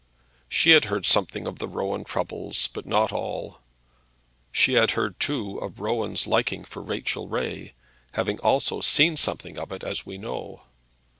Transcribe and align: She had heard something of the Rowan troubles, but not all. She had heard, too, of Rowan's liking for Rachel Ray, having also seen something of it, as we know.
She 0.49 0.71
had 0.71 0.85
heard 0.85 1.05
something 1.05 1.45
of 1.45 1.59
the 1.59 1.67
Rowan 1.67 2.03
troubles, 2.05 2.65
but 2.73 2.87
not 2.87 3.11
all. 3.11 3.59
She 4.51 4.73
had 4.73 4.89
heard, 4.97 5.19
too, 5.19 5.59
of 5.59 5.79
Rowan's 5.79 6.25
liking 6.25 6.63
for 6.63 6.81
Rachel 6.81 7.27
Ray, 7.27 7.73
having 8.13 8.39
also 8.39 8.81
seen 8.81 9.15
something 9.15 9.59
of 9.59 9.71
it, 9.71 9.83
as 9.83 10.03
we 10.03 10.17
know. 10.17 10.63